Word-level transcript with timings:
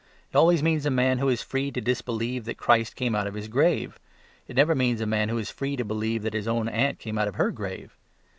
It 0.33 0.35
always 0.35 0.63
means 0.63 0.87
a 0.87 0.89
man 0.89 1.19
who 1.19 1.29
is 1.29 1.43
free 1.43 1.69
to 1.69 1.79
disbelieve 1.79 2.45
that 2.45 2.57
Christ 2.57 2.95
came 2.95 3.13
out 3.13 3.27
of 3.27 3.35
His 3.35 3.47
grave; 3.47 3.99
it 4.47 4.55
never 4.55 4.73
means 4.73 4.99
a 4.99 5.05
man 5.05 5.29
who 5.29 5.37
is 5.37 5.51
free 5.51 5.75
to 5.75 5.85
believe 5.85 6.23
that 6.23 6.33
his 6.33 6.47
own 6.47 6.67
aunt 6.67 6.97
came 6.97 7.19
out 7.19 7.27
of 7.27 7.35
her 7.35 7.51
grave. 7.51 7.95